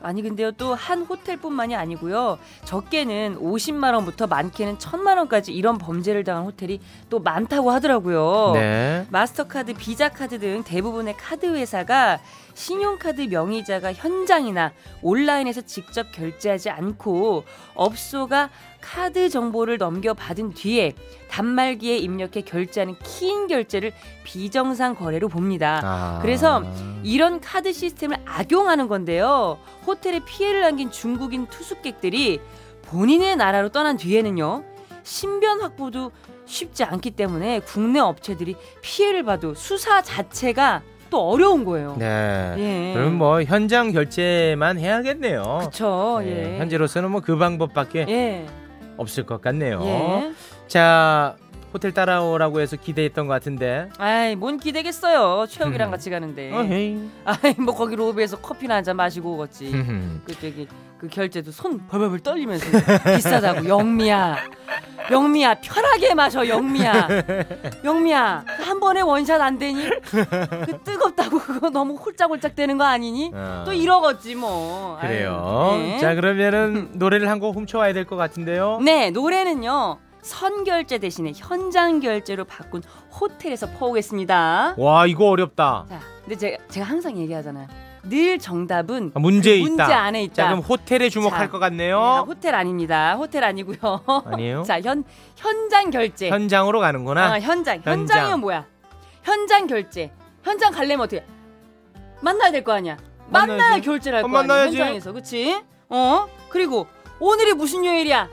아니 0.00 0.22
근데요 0.22 0.52
또 0.52 0.74
한 0.74 1.02
호텔뿐만이 1.02 1.74
아니고요 1.74 2.38
적게는 2.64 3.36
50만 3.40 3.94
원부터 3.94 4.28
많게는 4.28 4.78
1천만 4.78 5.16
원까지 5.18 5.52
이런 5.52 5.76
범죄를 5.76 6.22
당한 6.22 6.44
호텔이 6.44 6.78
또 7.10 7.18
많다고 7.18 7.72
하더라고요. 7.72 8.52
네. 8.54 9.06
마스터카드, 9.10 9.74
비자카드 9.74 10.38
등 10.38 10.62
대부분의 10.62 11.16
카드 11.16 11.46
회사가 11.46 12.20
신용카드 12.54 13.22
명의자가 13.22 13.92
현장이나 13.92 14.72
온라인에서 15.02 15.62
직접 15.62 16.12
결제하지 16.12 16.70
않고 16.70 17.44
업소가 17.74 18.50
카드 18.80 19.28
정보를 19.28 19.78
넘겨받은 19.78 20.54
뒤에 20.54 20.94
단말기에 21.30 21.98
입력해 21.98 22.42
결제하는 22.42 22.96
키인 23.02 23.48
결제를 23.48 23.92
비정상 24.24 24.94
거래로 24.94 25.28
봅니다. 25.28 25.80
아. 25.84 26.18
그래서 26.22 26.62
이런 27.02 27.40
카드 27.40 27.72
시스템을 27.72 28.16
악용하는 28.24 28.88
건데요. 28.88 29.58
호텔에 29.86 30.20
피해를 30.24 30.62
남긴 30.62 30.90
중국인 30.90 31.46
투숙객들이 31.46 32.40
본인의 32.82 33.36
나라로 33.36 33.68
떠난 33.70 33.96
뒤에는요. 33.96 34.64
신변 35.02 35.60
확보도 35.60 36.12
쉽지 36.46 36.84
않기 36.84 37.10
때문에 37.12 37.60
국내 37.60 37.98
업체들이 38.00 38.56
피해를 38.80 39.22
봐도 39.22 39.54
수사 39.54 40.02
자체가 40.02 40.82
또 41.10 41.30
어려운 41.30 41.64
거예요. 41.64 41.96
네. 41.98 42.54
예. 42.58 42.92
그럼 42.94 43.14
뭐 43.16 43.42
현장 43.42 43.92
결제만 43.92 44.78
해야겠네요. 44.78 45.60
그쵸. 45.62 46.20
네, 46.22 46.54
예. 46.54 46.58
현재로서는 46.58 47.10
뭐 47.10 47.20
그 47.22 47.36
방법밖에 47.36 48.06
예. 48.08 48.46
없을 48.98 49.24
것 49.24 49.40
같네요. 49.40 49.80
예. 49.84 50.32
자, 50.66 51.34
호텔 51.72 51.92
따라오라고 51.92 52.60
해서 52.60 52.76
기대했던 52.76 53.26
것 53.26 53.32
같은데. 53.32 53.88
아이, 53.98 54.34
뭔 54.36 54.58
기대겠어요. 54.58 55.46
최욱이랑 55.48 55.88
음. 55.88 55.90
같이 55.90 56.10
가는데. 56.10 56.52
어헤이. 56.52 56.98
아이, 57.24 57.54
뭐 57.58 57.74
거기 57.74 57.96
로비에서 57.96 58.38
커피나 58.40 58.76
한 58.76 58.84
잔 58.84 58.96
마시고 58.96 59.34
오겠지. 59.36 59.70
그 60.24 60.34
저기 60.40 60.66
그 60.98 61.08
결제도 61.08 61.50
손 61.52 61.86
벌벌벌 61.86 62.20
떨리면서 62.20 62.66
비싸다고 63.16 63.68
영미야 63.68 64.36
영미야 65.10 65.54
편하게 65.60 66.12
마셔 66.14 66.46
영미야 66.46 67.08
영미야 67.84 68.44
한 68.60 68.80
번에 68.80 69.00
원샷 69.00 69.40
안 69.40 69.58
되니 69.58 69.88
그 70.02 70.78
뜨겁다고 70.84 71.38
그거 71.38 71.70
너무 71.70 71.94
홀짝홀짝 71.94 72.54
되는 72.56 72.76
거 72.78 72.84
아니니 72.84 73.30
어. 73.32 73.62
또 73.64 73.72
이러겠지 73.72 74.34
뭐 74.34 74.98
그래요. 75.00 75.70
아유, 75.72 75.78
네. 75.82 75.98
자, 75.98 76.14
그러면은 76.14 76.90
노래를 76.94 77.28
한 77.30 77.38
곡 77.38 77.54
훔쳐와야 77.54 77.92
될 77.92 78.04
것 78.04 78.16
같은데요. 78.16 78.80
네 78.82 79.10
노래는요 79.10 79.98
선결제 80.22 80.98
대신에 80.98 81.32
현장 81.36 82.00
결제로 82.00 82.44
바꾼 82.44 82.82
호텔에서 83.20 83.68
퍼오겠습니다 83.78 84.74
와, 84.76 85.06
이거 85.06 85.28
어렵다. 85.28 85.86
자 85.88 86.00
근데 86.24 86.36
제가 86.36 86.56
제가 86.68 86.84
항상 86.86 87.16
얘기하잖아요 87.16 87.68
늘 88.04 88.38
정답은 88.38 89.12
아, 89.14 89.18
문제 89.18 89.50
그 89.50 89.56
있다. 89.56 89.68
문제 89.68 89.92
안에 89.92 90.22
있다 90.24 90.34
자, 90.34 90.44
그럼 90.46 90.60
호텔에 90.60 91.08
주목할 91.08 91.40
자, 91.46 91.50
것 91.50 91.58
네, 91.58 91.60
같네요. 91.60 92.24
호텔 92.26 92.54
아닙니다. 92.54 93.14
호텔 93.16 93.44
아니고요. 93.44 94.02
아니에요? 94.26 94.62
자, 94.66 94.80
현 94.80 95.04
현장 95.36 95.90
결제. 95.90 96.28
현장으로 96.30 96.80
가는구나. 96.80 97.34
아, 97.34 97.40
현장. 97.40 97.76
현장. 97.76 97.92
현장이면 98.00 98.40
뭐야? 98.40 98.66
현장 99.22 99.66
결제. 99.66 100.10
현장 100.42 100.72
갈려면 100.72 101.00
어떻게? 101.04 101.24
만나야 102.20 102.50
될 102.50 102.64
거 102.64 102.72
아니야. 102.72 102.96
만나야지. 103.28 103.62
만나야 103.62 103.80
결제를 103.80 104.18
할 104.18 104.24
어, 104.24 104.28
거 104.28 104.38
아니야. 104.38 104.46
만나야지. 104.48 104.76
현장에서. 104.78 105.12
그치 105.12 105.60
어? 105.88 106.26
그리고 106.48 106.86
오늘이 107.20 107.52
무슨 107.54 107.84
요일이야? 107.84 108.28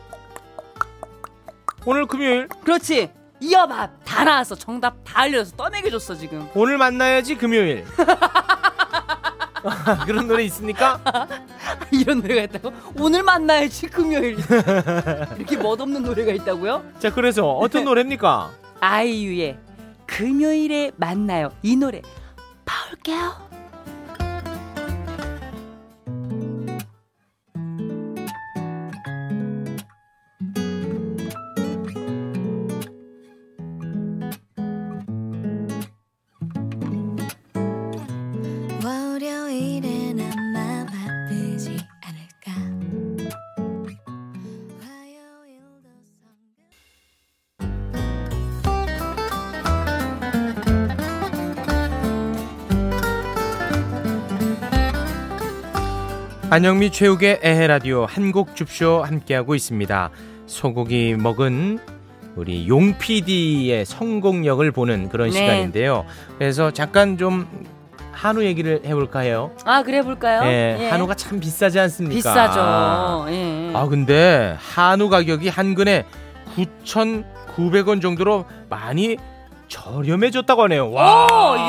오늘 1.86 2.06
금요일. 2.08 2.48
그렇지. 2.64 3.12
이어봐. 3.42 3.90
다 4.06 4.24
나왔어. 4.24 4.56
정답 4.56 4.96
다 5.04 5.22
알려줘서 5.22 5.56
떠내게 5.58 5.90
줬어, 5.92 6.16
지금. 6.16 6.48
오늘 6.56 6.78
만나야지 6.78 7.36
금요일. 7.36 7.86
그런 10.06 10.28
노래 10.28 10.44
있습니까? 10.46 11.00
이런 11.92 12.22
노래가 12.22 12.44
있다고? 12.44 12.74
오늘 13.00 13.24
만나야지 13.24 13.88
금요일 13.88 14.38
이렇게 15.38 15.58
멋없는 15.58 16.04
노래가 16.04 16.32
있다고요? 16.32 16.84
자, 17.00 17.14
그래서 17.14 17.52
어떤 17.52 17.86
노래입니까? 17.86 18.52
아이유의 18.80 19.58
금요일에 20.06 20.92
만나요 20.98 21.52
이 21.64 21.76
노래 21.76 22.02
파올게요. 22.66 23.45
안영미 56.56 56.92
최욱의 56.92 57.42
에헤라디오 57.44 58.06
한곡 58.06 58.56
줍쇼 58.56 59.04
함께하고 59.04 59.56
있습니다. 59.56 60.10
소고기 60.46 61.14
먹은 61.16 61.80
우리 62.38 62.70
용 62.70 62.98
PD의 62.98 63.84
성공력을 63.84 64.72
보는 64.72 65.10
그런 65.10 65.32
네. 65.32 65.34
시간인데요. 65.34 66.06
그래서 66.38 66.72
잠깐 66.72 67.18
좀 67.18 67.46
한우 68.14 68.42
얘기를 68.46 68.80
해볼까 68.86 69.20
해요. 69.20 69.52
아 69.66 69.84
그래 69.84 70.02
볼까요? 70.02 70.50
예, 70.50 70.78
예. 70.80 70.90
한우가 70.92 71.16
참 71.16 71.42
비싸지 71.42 71.78
않습니까? 71.78 72.16
비싸죠. 72.16 73.26
예. 73.34 73.72
아 73.74 73.86
근데 73.88 74.56
한우 74.58 75.10
가격이 75.10 75.50
한 75.50 75.76
근에 75.76 76.06
9,900원 76.56 78.02
정도로 78.02 78.46
많이 78.70 79.18
저렴해졌다고 79.68 80.64
하네요. 80.64 80.90
와오 80.90 81.28
어. 81.34 81.68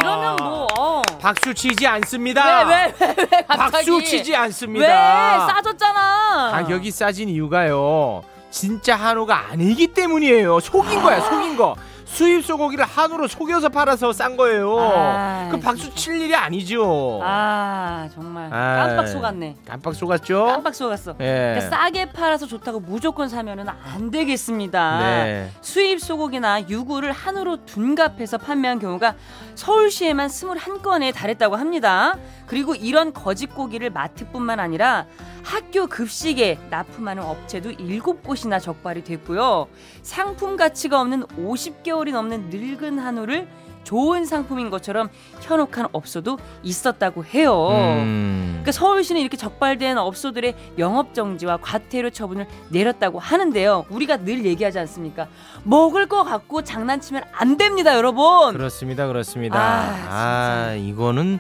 박수 1.27 1.53
치지 1.53 1.85
않습니다. 1.89 2.41
왜 2.61 2.65
왜 2.65 2.95
왜 3.01 3.17
왜 3.33 3.45
갑자기 3.49 3.91
박수 3.91 4.05
치지 4.05 4.31
왜 4.31 4.37
않습니다. 4.37 5.47
싸졌잖아. 5.49 6.51
가격이 6.53 6.93
싸진 6.93 7.29
이유가요. 7.29 8.23
진짜 8.53 8.95
한우가 8.95 9.47
아니기 9.51 9.89
때문이에요. 9.89 10.61
속인 10.61 11.03
거야, 11.03 11.19
속인 11.21 11.57
거. 11.57 11.75
수입 12.07 12.45
소고기를 12.45 12.85
한우로 12.85 13.27
속여서 13.27 13.69
팔아서 13.69 14.13
싼 14.13 14.37
거예요. 14.37 14.79
아, 14.79 15.49
그 15.51 15.59
박수 15.59 15.93
칠 15.95 16.21
일이 16.21 16.35
아니죠. 16.35 17.21
아 17.23 18.09
정말 18.15 18.49
아, 18.53 18.87
깜빡 18.87 19.09
속았네. 19.09 19.57
깜빡 19.67 19.95
속았죠? 19.95 20.45
깜빡 20.47 20.75
속았어. 20.75 21.17
예. 21.21 21.55
그러니까 21.57 21.77
싸게 21.77 22.13
팔아서 22.13 22.47
좋다고 22.47 22.81
무조건 22.81 23.29
사면은 23.29 23.67
안 23.69 24.11
되겠습니다. 24.11 24.99
네. 25.01 25.51
수입 25.61 26.01
소고기나 26.01 26.69
유구를 26.69 27.11
한우로 27.13 27.67
둔갑해서 27.67 28.39
판매한 28.39 28.79
경우가 28.79 29.15
서울시에만 29.57 30.29
21건에 30.29 31.13
달했다고 31.13 31.57
합니다. 31.57 32.17
그리고 32.47 32.75
이런 32.77 33.13
거짓 33.13 33.47
고기를 33.53 33.91
마트뿐만 33.91 34.61
아니라 34.61 35.07
학교 35.47 35.87
급식에 35.87 36.59
납품하는 36.71 37.23
업체도 37.23 37.71
7곳이나 37.75 38.61
적발이 38.61 39.05
됐고요. 39.05 39.69
상품 40.03 40.57
가치가 40.57 41.01
없는 41.01 41.23
50개월이 41.23 42.11
넘는 42.11 42.51
늙은 42.51 42.99
한우를 42.99 43.47
좋은 43.85 44.25
상품인 44.25 44.71
것처럼 44.71 45.09
현혹한 45.43 45.87
업소도 45.93 46.41
있었다고 46.65 47.25
해요. 47.27 47.69
음. 47.71 48.49
그러니까 48.55 48.73
서울시는 48.73 49.21
이렇게 49.21 49.37
적발된 49.37 49.97
업소들의 49.97 50.57
영업 50.79 51.15
정지와 51.15 51.59
과태료 51.59 52.11
처분을 52.11 52.49
내렸다고 52.71 53.21
하는데요. 53.21 53.87
우리가 53.89 54.17
늘 54.25 54.45
얘기하지 54.45 54.81
않습니까? 54.81 55.29
먹을 55.63 56.09
거 56.09 56.25
갖고 56.25 56.65
장난치면 56.65 57.23
안 57.31 57.57
됩니다, 57.57 57.95
여러분. 57.95 58.53
그렇습니다, 58.53 59.07
그렇습니다. 59.07 59.57
아, 59.57 60.07
아, 60.09 60.75
이거는 60.75 61.39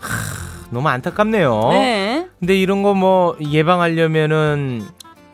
하, 0.00 0.68
너무 0.70 0.88
안타깝네요. 0.88 1.68
네. 1.72 2.26
근데 2.38 2.56
이런 2.56 2.82
거 2.82 2.94
뭐 2.94 3.36
예방하려면은 3.40 4.82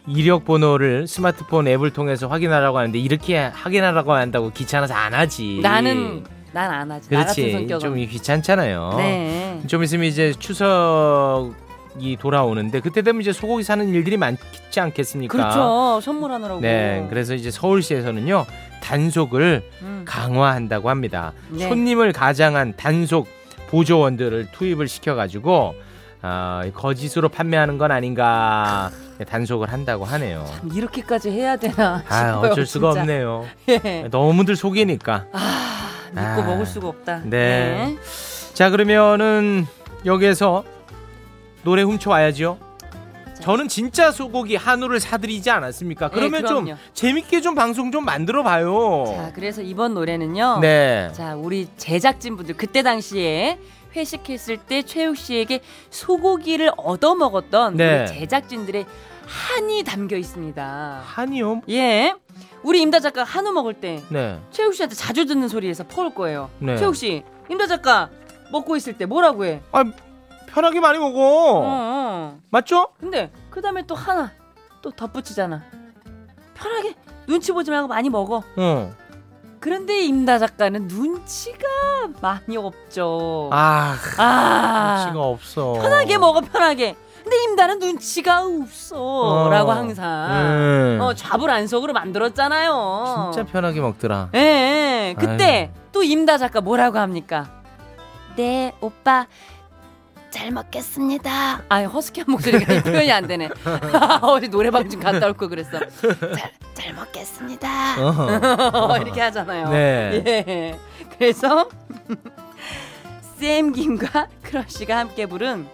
이력 0.07 0.45
번호를 0.45 1.07
스마트폰 1.09 1.67
앱을 1.67 1.91
통해서 1.91 2.29
확인하라고 2.29 2.79
하는데 2.79 2.99
이렇게 2.99 3.39
확인하라고 3.39 4.13
한다고 4.13 4.51
귀찮아서 4.51 4.95
안 4.95 5.15
하지. 5.15 5.61
나는 5.63 6.25
난 6.53 6.71
안 6.71 6.91
하지. 6.91 7.09
그렇지. 7.09 7.67
좀 7.81 7.97
귀찮잖아요. 7.97 8.95
네. 8.99 9.61
좀 9.67 9.83
있으면 9.83 10.07
이제 10.07 10.33
추석이 10.39 12.17
돌아오는데 12.21 12.81
그때 12.81 13.03
되면 13.03 13.21
이제 13.23 13.33
소고기 13.33 13.63
사는 13.63 13.89
일들이 13.89 14.17
많지 14.17 14.79
않겠습니까? 14.79 15.33
그렇죠. 15.37 16.01
선물하느라고. 16.03 16.61
네, 16.61 17.07
그래서 17.11 17.35
이제 17.35 17.51
서울시에서는요 17.51 18.45
단속을 18.83 19.63
음. 19.83 20.05
강화한다고 20.07 20.91
합니다. 20.91 21.33
네. 21.51 21.67
손님을 21.69 22.13
가장한 22.13 22.75
단속 22.77 23.27
보조원들을 23.69 24.49
투입을 24.53 24.89
시켜가지고 24.89 25.75
아, 26.23 26.63
거짓으로 26.75 27.29
판매하는 27.29 27.77
건 27.77 27.91
아닌가 27.91 28.91
단속을 29.29 29.71
한다고 29.73 30.05
하네요. 30.05 30.45
참 30.49 30.71
이렇게까지 30.73 31.31
해야 31.31 31.57
되나 31.57 32.03
아. 32.09 32.39
어쩔 32.43 32.65
수가 32.67 32.89
진짜. 32.93 33.01
없네요. 33.03 33.47
예. 33.69 34.09
너무들 34.11 34.57
속이니까. 34.57 35.27
아, 35.33 35.91
믿고 36.09 36.21
아. 36.21 36.43
먹을 36.47 36.65
수가 36.67 36.89
없다. 36.89 37.21
네. 37.25 37.97
자, 38.55 38.71
그러면은 38.71 39.67
여기에서 40.07 40.65
노래 41.63 41.83
훔쳐 41.83 42.11
와야죠. 42.11 42.59
저는 43.45 43.69
진짜 43.69 44.11
소고기 44.11 44.57
한우를 44.57 45.01
사드리지 45.01 45.51
않았습니까? 45.51 46.09
그러면 46.09 46.43
네, 46.43 46.49
좀. 46.49 46.67
재밌게 46.95 47.43
좀 47.43 47.55
방송 47.55 47.93
좀 47.93 48.03
만들어 48.03 48.43
봐요. 48.43 49.05
자, 49.15 49.33
그래서 49.35 49.61
이번 49.61 49.93
노래는요. 49.93 50.61
네. 50.63 51.11
자, 51.13 51.35
우리 51.37 51.69
제작진분들 51.77 52.57
그때 52.57 52.83
당시에 52.83 53.59
회식했을 53.95 54.57
때 54.57 54.81
최욱 54.83 55.19
씨에게 55.19 55.61
소고기를 55.91 56.73
얻어 56.79 57.15
먹었던 57.15 57.77
네. 57.77 58.01
우리 58.01 58.07
제작진들의 58.19 58.87
한이 59.27 59.85
담겨 59.85 60.17
있습니다. 60.17 61.03
한이요? 61.05 61.63
예. 61.69 62.15
우리 62.63 62.81
임다 62.81 63.01
작가 63.01 63.25
한우 63.25 63.53
먹을 63.53 63.75
때 63.75 64.03
네. 64.09 64.39
최욱 64.53 64.73
씨한테 64.73 64.95
자주 64.97 65.27
듣는 65.27 65.49
소리에서 65.49 65.85
퍼올 65.87 66.15
거예요. 66.15 66.49
네. 66.61 66.79
최욱 66.79 66.97
씨, 66.97 67.23
임다 67.51 67.67
작가 67.67 68.09
먹고 68.51 68.75
있을 68.77 68.95
때 68.95 69.05
뭐라고 69.05 69.45
해? 69.45 69.61
아, 69.71 69.85
편하게 70.55 70.79
많이 70.81 70.99
어. 70.99 71.01
먹어. 71.01 71.63
어. 71.65 72.39
맞죠? 72.51 72.89
근데 73.01 73.31
그 73.51 73.61
다음에 73.61 73.83
또 73.87 73.95
하나 73.95 74.31
또 74.83 74.91
덧붙이잖아. 74.93 75.63
편하게 76.55 76.95
눈치 77.27 77.51
보지 77.53 77.71
말고 77.71 77.89
많이 77.89 78.09
먹어. 78.09 78.43
어. 78.57 78.93
그런데 79.59 80.05
임다 80.05 80.39
작가는 80.39 80.87
눈치가 80.87 81.67
많이 82.21 82.57
없죠. 82.57 83.51
아, 83.53 83.97
아. 84.19 85.03
눈치가 85.05 85.25
없어. 85.25 85.73
편하게 85.73 86.19
먹어 86.19 86.41
편하게. 86.41 86.95
근데 87.23 87.43
임다는 87.45 87.79
눈치가 87.79 88.45
없어. 88.45 88.97
어. 89.01 89.49
라고 89.49 89.73
항상 89.73 90.31
음. 90.31 90.99
어, 91.01 91.15
좌불안석으로 91.15 91.95
만들었잖아요. 91.95 93.33
진짜 93.33 93.51
편하게 93.51 93.81
먹더라. 93.81 94.29
예, 94.35 94.39
예. 94.39 95.15
그때 95.19 95.73
또 95.91 96.03
임다 96.03 96.37
작가 96.39 96.61
뭐라고 96.61 96.99
합니까? 96.99 97.49
네, 98.37 98.73
오빠 98.81 99.27
잘 100.35 100.51
먹겠습니다. 100.51 101.63
아, 101.69 101.83
허스키한 101.85 102.29
목소리가 102.29 102.83
표현이 102.83 103.13
안 103.13 103.25
되네. 103.29 103.49
어제 104.21 104.49
노래방 104.49 104.91
좀 104.91 105.01
갔다 105.01 105.27
올 105.29 105.35
거 105.35 105.47
그랬어. 105.47 105.79
잘, 105.79 106.51
잘 106.75 106.93
먹겠습니다. 106.93 107.69
어. 108.01 108.97
이렇게 108.99 109.21
하잖아요. 109.21 109.69
네. 109.69 110.23
예. 110.27 110.79
그래서 111.17 111.69
쌤 113.39 113.73
김과 113.73 114.27
크러쉬가 114.43 114.99
함께 114.99 115.27
부른 115.27 115.69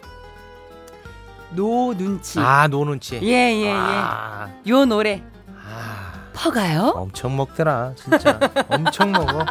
No 1.52 1.94
눈치. 1.96 2.38
아, 2.38 2.68
No 2.68 2.84
눈치. 2.84 3.18
예, 3.22 3.28
예, 3.54 3.62
예. 3.64 3.72
아, 3.74 4.50
요 4.68 4.84
노래 4.84 5.22
아, 5.56 6.12
퍼가요? 6.34 6.92
엄청 6.96 7.34
먹더라. 7.34 7.92
진짜. 7.96 8.38
엄청 8.68 9.12
먹어. 9.12 9.42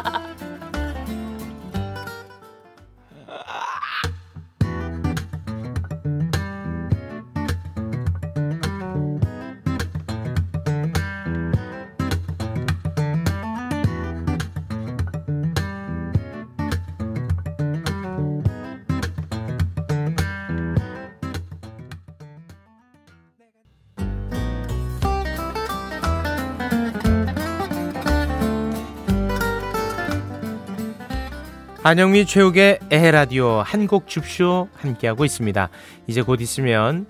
안영미 31.90 32.24
최욱의 32.26 32.78
에헤라디오 32.92 33.62
한 33.66 33.88
곡 33.88 34.06
줍쇼 34.06 34.68
함께하고 34.76 35.24
있습니다. 35.24 35.68
이제 36.06 36.22
곧 36.22 36.40
있으면 36.40 37.06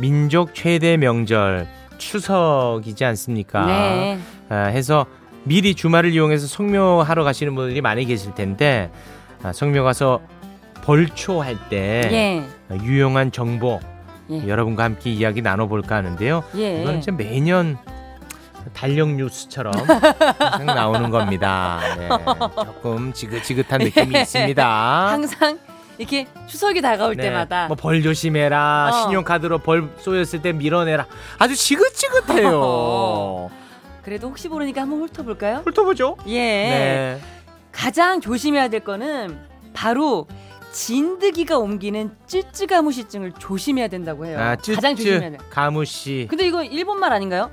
민족 0.00 0.54
최대 0.54 0.96
명절 0.96 1.66
추석이지 1.98 3.04
않습니까? 3.04 3.66
네. 3.66 4.18
아, 4.48 4.66
해서 4.66 5.06
미리 5.42 5.74
주말을 5.74 6.12
이용해서 6.12 6.46
성묘하러 6.46 7.24
가시는 7.24 7.56
분들이 7.56 7.80
많이 7.80 8.04
계실 8.04 8.32
텐데 8.36 8.92
아, 9.42 9.52
성묘 9.52 9.82
가서 9.82 10.20
벌초할 10.84 11.56
때 11.68 12.08
예. 12.70 12.76
유용한 12.80 13.32
정보 13.32 13.80
예. 14.30 14.46
여러분과 14.46 14.84
함께 14.84 15.10
이야기 15.10 15.42
나눠볼까 15.42 15.96
하는데요. 15.96 16.44
예. 16.58 16.80
이거는 16.82 17.00
이제 17.00 17.10
매년 17.10 17.76
달력 18.72 19.10
뉴스처럼 19.10 19.72
항상 20.38 20.66
나오는 20.66 21.10
겁니다. 21.10 21.80
네, 21.98 22.08
조금 22.64 23.12
지긋지긋한 23.12 23.80
느낌이 23.80 24.20
있습니다. 24.20 25.08
항상 25.10 25.58
이렇게 25.98 26.26
추석이 26.46 26.80
다가올 26.80 27.16
네, 27.16 27.24
때마다 27.24 27.66
뭐 27.68 27.76
벌 27.76 28.02
조심해라. 28.02 28.90
어. 28.92 29.02
신용카드로 29.08 29.58
벌 29.58 29.88
쏘였을 29.98 30.40
때 30.42 30.52
밀어내라. 30.52 31.06
아주 31.38 31.54
지긋지긋해요. 31.56 33.50
그래도 34.02 34.28
혹시 34.28 34.48
모르니까 34.48 34.82
한번 34.82 35.02
훑어볼까요? 35.02 35.62
훑어보죠. 35.64 36.16
예. 36.26 36.38
네. 36.38 37.20
가장 37.70 38.20
조심해야 38.20 38.68
될 38.68 38.80
거는 38.80 39.38
바로 39.72 40.26
진드기가 40.72 41.58
옮기는 41.58 42.10
쯔쯔 42.26 42.66
가무시증을 42.66 43.32
조심해야 43.38 43.88
된다고 43.88 44.26
해요. 44.26 44.38
아, 44.40 44.56
가장 44.56 44.96
조심해야 44.96 45.30
돼. 45.32 45.36
쯔쯔 45.36 45.50
가무씨. 45.50 46.26
근데 46.28 46.46
이거 46.46 46.62
일본말 46.64 47.12
아닌가요? 47.12 47.50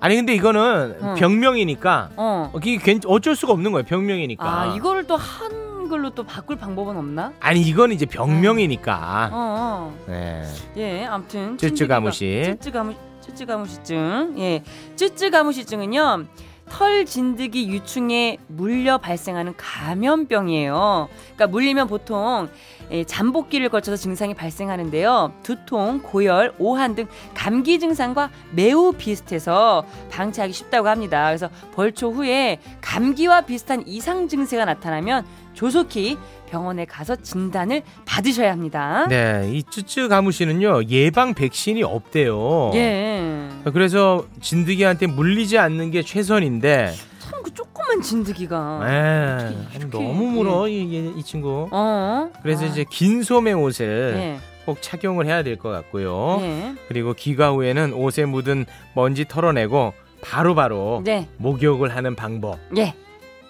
아니 0.00 0.14
근데 0.16 0.34
이거는 0.34 0.96
어. 1.00 1.14
병명이니까 1.18 2.10
어. 2.16 2.50
어, 2.52 2.58
이게 2.58 2.76
괜- 2.78 3.00
어쩔 3.06 3.34
수가 3.34 3.52
없는 3.52 3.72
거예요. 3.72 3.84
병명이니까. 3.84 4.44
아 4.44 4.74
이거를 4.76 5.06
또 5.06 5.16
한글로 5.16 6.10
또 6.10 6.24
바꿀 6.24 6.56
방법은 6.56 6.96
없나? 6.96 7.32
아니 7.40 7.60
이건 7.62 7.92
이제 7.92 8.06
병명이니까. 8.06 9.30
어. 9.32 9.90
어. 9.92 9.98
네. 10.06 10.44
예, 10.76 11.04
아무튼 11.04 11.58
쯔쯔가무시. 11.58 12.42
쯔쯔가무 12.60 12.94
쯔쯔가무시증. 13.20 14.34
예, 14.38 14.62
쯔쯔가무시증은요. 14.96 16.24
털 16.68 17.04
진드기 17.04 17.68
유충에 17.68 18.38
물려 18.46 18.98
발생하는 18.98 19.54
감염병이에요. 19.56 21.08
그러니까 21.34 21.46
물리면 21.46 21.88
보통 21.88 22.48
예, 22.90 23.04
잠복기를 23.04 23.68
거쳐서 23.68 23.96
증상이 23.96 24.34
발생하는데요. 24.34 25.32
두통, 25.42 26.00
고열, 26.02 26.54
오한 26.58 26.94
등 26.94 27.06
감기 27.34 27.78
증상과 27.78 28.30
매우 28.52 28.92
비슷해서 28.92 29.84
방치하기 30.10 30.52
쉽다고 30.52 30.88
합니다. 30.88 31.26
그래서 31.26 31.50
벌초 31.74 32.10
후에 32.10 32.60
감기와 32.80 33.42
비슷한 33.42 33.82
이상 33.86 34.28
증세가 34.28 34.64
나타나면 34.64 35.26
조속히 35.62 36.16
병원에 36.48 36.84
가서 36.84 37.16
진단을 37.16 37.82
받으셔야 38.06 38.52
합니다. 38.52 39.06
네, 39.08 39.50
이 39.52 39.64
쯔쯔 39.64 40.08
가무씨는요 40.08 40.84
예방 40.84 41.34
백신이 41.34 41.82
없대요. 41.82 42.70
예. 42.74 43.48
그래서 43.72 44.24
진드기한테 44.40 45.08
물리지 45.08 45.58
않는 45.58 45.90
게 45.90 46.02
최선인데, 46.04 46.92
참 47.18 47.42
그 47.42 47.52
조그만 47.52 48.00
진드기가. 48.00 48.82
에, 48.88 49.76
이렇게, 49.76 49.88
너무 49.98 50.26
물어 50.30 50.68
이, 50.68 50.80
이, 50.84 51.12
이 51.16 51.22
친구. 51.24 51.66
어. 51.72 52.30
그래서 52.40 52.64
아, 52.64 52.68
이제 52.68 52.84
긴 52.88 53.24
소매 53.24 53.52
옷을 53.52 54.14
예. 54.16 54.38
꼭 54.64 54.80
착용을 54.80 55.26
해야 55.26 55.42
될 55.42 55.56
것 55.58 55.70
같고요. 55.70 56.38
예. 56.40 56.74
그리고 56.86 57.14
귀가 57.14 57.50
후에는 57.50 57.94
옷에 57.94 58.26
묻은 58.26 58.64
먼지 58.94 59.24
털어내고 59.26 59.92
바로바로 60.22 61.02
네. 61.04 61.26
목욕을 61.38 61.96
하는 61.96 62.14
방법. 62.14 62.60
예. 62.76 62.94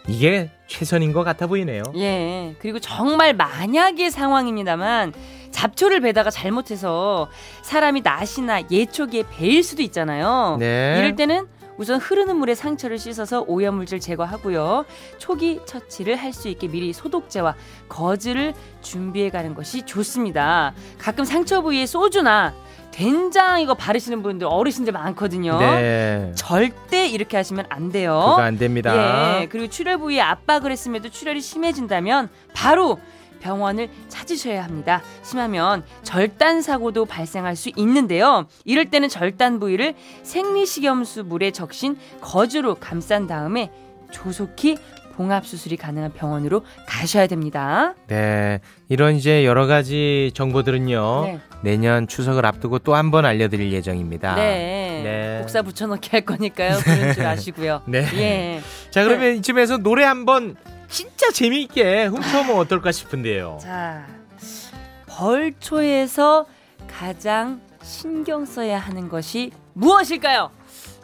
이게 0.08 0.50
최선인 0.68 1.12
것 1.12 1.24
같아 1.24 1.48
보이네요. 1.48 1.82
예. 1.96 2.54
그리고 2.60 2.78
정말 2.78 3.34
만약의 3.34 4.10
상황입니다만 4.12 5.12
잡초를 5.50 6.00
베다가 6.00 6.30
잘못해서 6.30 7.28
사람이 7.62 8.02
낫이나 8.02 8.62
예초기에 8.70 9.24
베일 9.30 9.64
수도 9.64 9.82
있잖아요. 9.82 10.56
네. 10.60 10.96
이럴 10.98 11.16
때는 11.16 11.46
우선 11.78 11.98
흐르는 12.00 12.36
물에 12.36 12.54
상처를 12.54 12.98
씻어서 12.98 13.44
오염물질 13.46 14.00
제거하고요. 14.00 14.84
초기 15.18 15.60
처치를 15.64 16.16
할 16.16 16.32
수 16.32 16.48
있게 16.48 16.68
미리 16.68 16.92
소독제와 16.92 17.54
거즈를 17.88 18.52
준비해 18.82 19.30
가는 19.30 19.54
것이 19.54 19.82
좋습니다. 19.86 20.74
가끔 20.98 21.24
상처 21.24 21.62
부위에 21.62 21.86
소주나 21.86 22.54
된장 22.98 23.60
이거 23.60 23.74
바르시는 23.74 24.24
분들 24.24 24.48
어르신들 24.48 24.92
많거든요. 24.92 25.56
네. 25.60 26.32
절대 26.34 27.06
이렇게 27.06 27.36
하시면 27.36 27.66
안 27.68 27.92
돼요. 27.92 28.18
그거 28.18 28.42
안 28.42 28.58
됩니다. 28.58 29.40
예, 29.40 29.46
그리고 29.46 29.68
출혈 29.68 29.98
부위에 29.98 30.20
압박을 30.20 30.72
했음에도 30.72 31.08
출혈이 31.08 31.40
심해진다면 31.40 32.28
바로 32.54 32.98
병원을 33.38 33.88
찾으셔야 34.08 34.64
합니다. 34.64 35.00
심하면 35.22 35.84
절단 36.02 36.60
사고도 36.60 37.04
발생할 37.04 37.54
수 37.54 37.70
있는데요. 37.76 38.46
이럴 38.64 38.86
때는 38.86 39.08
절단 39.08 39.60
부위를 39.60 39.94
생리식염수 40.24 41.22
물에 41.22 41.52
적신 41.52 41.96
거즈로 42.20 42.74
감싼 42.74 43.28
다음에 43.28 43.70
조속히 44.10 44.76
봉합 45.18 45.44
수술이 45.44 45.76
가능한 45.76 46.12
병원으로 46.12 46.64
가셔야 46.86 47.26
됩니다. 47.26 47.94
네. 48.06 48.60
이런 48.88 49.16
이제 49.16 49.44
여러 49.44 49.66
가지 49.66 50.30
정보들은요. 50.34 51.22
네. 51.24 51.40
내년 51.62 52.06
추석을 52.06 52.46
앞두고 52.46 52.78
또 52.78 52.94
한 52.94 53.10
번 53.10 53.24
알려드릴 53.24 53.72
예정입니다. 53.72 54.36
네. 54.36 55.00
네. 55.02 55.38
복사 55.40 55.62
붙여넣기 55.62 56.10
할 56.12 56.20
거니까요. 56.20 56.78
그런 56.78 57.14
줄 57.14 57.26
아시고요. 57.26 57.82
네. 57.88 58.06
예. 58.14 58.60
자, 58.92 59.02
그러면 59.02 59.34
이쯤에서 59.36 59.78
노래 59.78 60.04
한번 60.04 60.54
진짜 60.88 61.32
재미있게 61.32 62.06
훔쳐보면 62.06 62.56
어떨까 62.56 62.92
싶은데요. 62.92 63.58
자, 63.60 64.06
벌초에서 65.08 66.46
가장 66.88 67.60
신경 67.82 68.44
써야 68.44 68.78
하는 68.78 69.08
것이 69.08 69.50
무엇일까요? 69.74 70.50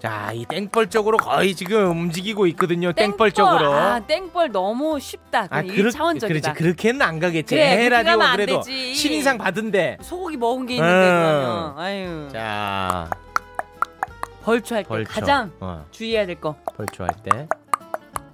자, 0.05 0.33
이 0.35 0.45
땡벌 0.45 0.91
쪽으로 0.91 1.17
거의 1.17 1.55
지금 1.55 1.91
움직이고 1.93 2.47
있거든요. 2.49 2.93
땡벌 2.93 3.33
쪽으로. 3.33 3.73
아, 3.73 4.01
땡벌 4.01 4.53
너무 4.53 5.01
쉽다. 5.01 5.47
아, 5.49 5.63
그냥 5.63 5.75
그렇, 5.75 5.89
1차원적이다. 5.91 6.29
그렇지. 6.29 6.53
그렇게는 6.53 7.01
안 7.01 7.19
가겠지. 7.19 7.55
그래, 7.55 7.89
안 7.91 8.37
그래도 8.37 8.61
되지. 8.61 8.95
신인상 8.95 9.39
받은데. 9.39 9.97
소고기 10.03 10.37
먹은 10.37 10.67
게 10.67 10.75
있는데 10.75 10.95
음. 10.95 11.09
그러면 11.09 11.79
아유. 11.79 12.29
자, 12.31 13.09
벌초 14.43 14.75
할 14.75 14.83
때 14.85 14.89
벌초. 14.91 15.11
가장 15.11 15.51
어, 15.61 15.87
주의해야 15.91 16.27
될 16.27 16.39
거. 16.39 16.55
벌초 16.77 17.05
할 17.05 17.11
때. 17.23 17.49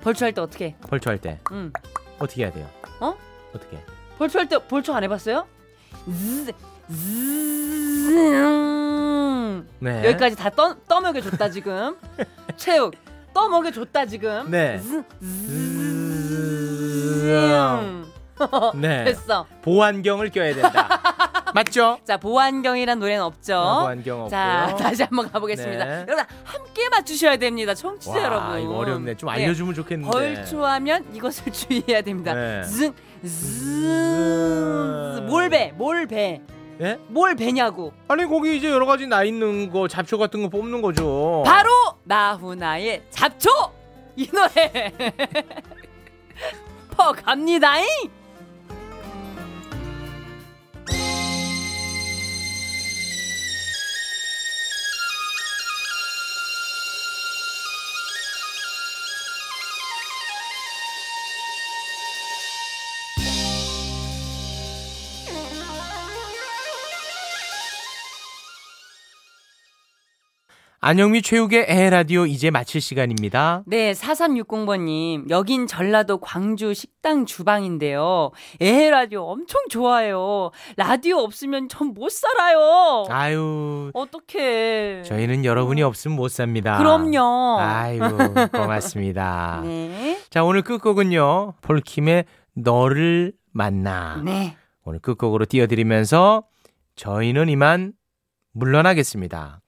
벌초 0.03 0.25
할 0.25 0.33
때 0.33 0.41
어떻게? 0.41 0.65
해? 0.65 0.75
벌초 0.89 1.11
할 1.11 1.19
때. 1.21 1.39
응. 1.53 1.73
어떻게 2.19 2.43
해야 2.43 2.51
돼요? 2.53 2.67
어? 2.99 3.15
어떻게? 3.55 3.79
벌초 4.19 4.41
할 4.41 4.49
때 4.49 4.59
벌초 4.67 4.93
안 4.93 5.05
해봤어요? 5.05 5.47
즈, 6.07 6.47
즈, 6.47 6.53
네. 9.79 10.05
여기까지 10.07 10.35
다 10.37 10.49
떠, 10.51 10.75
떠먹여 10.89 11.21
줬다 11.21 11.51
지금. 11.51 11.97
체육 12.57 12.95
떠먹여 13.35 13.71
줬다 13.71 14.07
지금. 14.07 14.51
네. 14.51 14.81
즈, 14.81 15.03
음. 15.23 15.61
네. 18.77 19.05
됐어. 19.05 19.47
보안경을 19.63 20.31
껴야 20.31 20.55
된다. 20.55 20.89
맞죠? 21.55 21.99
자 22.05 22.17
보안경이란 22.17 22.99
노래는 23.01 23.23
없죠. 23.25 23.59
어, 23.59 23.81
보안경 23.83 24.23
없고요. 24.23 24.31
자 24.31 24.75
다시 24.79 25.03
한번 25.03 25.31
가보겠습니다. 25.31 25.85
네. 25.85 26.05
여러분 26.09 26.25
함께 26.45 26.89
맞추셔야 26.89 27.37
됩니다. 27.37 27.75
청취자 27.75 28.13
와, 28.13 28.23
여러분. 28.23 28.61
이거 28.61 28.77
어렵네. 28.77 29.17
좀 29.17 29.29
네. 29.35 29.45
알려주면 29.45 29.75
좋겠는데. 29.75 30.11
벌초하면 30.11 31.07
이것을 31.15 31.51
주의해야 31.55 32.01
됩니다. 32.03 32.33
네. 32.35 32.63
즈, 32.63 32.93
즈, 33.27 33.65
뭘 35.27 35.51
배? 35.51 35.73
뭘 35.77 36.07
배? 36.07 36.41
예? 36.81 36.99
뭘 37.09 37.35
배냐고? 37.35 37.93
아니 38.09 38.25
거기 38.25 38.57
이제 38.57 38.71
여러 38.71 38.87
가지 38.87 39.07
나 39.07 39.23
있는 39.23 39.71
거 39.71 39.87
잡초 39.87 40.17
같은 40.19 40.43
거 40.43 40.49
뽑는 40.49 40.81
거죠. 40.81 41.43
바로 41.45 41.69
나훈아의 42.05 43.03
잡초 43.11 43.51
이 44.17 44.27
노래 44.29 44.93
퍼 46.97 47.13
갑니다잉. 47.13 47.87
안영미 70.83 71.21
최욱의 71.21 71.67
에라디오 71.69 72.25
이제 72.25 72.51
마칠 72.51 72.81
시간입니다. 72.81 73.63
네, 73.67 73.93
4360번님. 73.93 75.29
여긴 75.29 75.67
전라도 75.67 76.19
광주 76.21 76.73
식당 76.73 77.27
주방인데요. 77.27 78.31
에 78.63 78.89
라디오 78.89 79.25
엄청 79.25 79.61
좋아요. 79.69 80.51
라디오 80.79 81.19
없으면 81.19 81.69
전 81.69 81.91
못 81.93 82.11
살아요. 82.11 83.05
아유, 83.11 83.91
어떡해. 83.93 85.03
저희는 85.03 85.45
여러분이 85.45 85.83
없으면 85.83 86.17
못 86.17 86.29
삽니다. 86.31 86.79
그럼요. 86.79 87.59
아이고, 87.61 88.07
고맙습니다. 88.53 89.61
네. 89.67 90.19
자, 90.31 90.45
오늘 90.45 90.63
끝곡은요. 90.63 91.55
폴킴의 91.61 92.25
너를 92.55 93.35
만나. 93.53 94.23
네. 94.25 94.57
오늘 94.85 94.99
끝곡으로 95.01 95.45
띄워드리면서 95.45 96.45
저희는 96.97 97.51
이만 97.51 97.93
물러나겠습니다. 98.53 99.60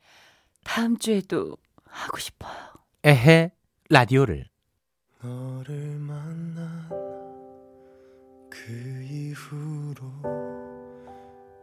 다음 0.65 0.97
주에도 0.97 1.57
하고 1.87 2.19
싶어요. 2.19 2.53
에헤 3.05 3.53
라디오를 3.91 4.47
너를 5.23 5.99
만난 5.99 6.89
그 8.51 9.03
이후로 9.03 10.11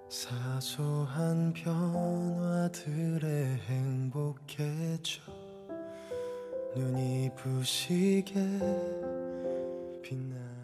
사소한 0.10 1.54
변화들에 1.54 3.28
행복해져 3.68 5.22
눈이 6.76 7.32
부시게 7.36 8.34
빛나 10.02 10.59